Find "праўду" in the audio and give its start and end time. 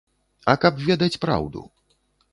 1.27-1.61